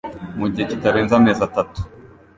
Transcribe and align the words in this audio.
mu 0.39 0.45
gihe 0.51 0.65
kitarenze 0.71 1.13
amezi 1.19 1.41
atatu 1.47 1.79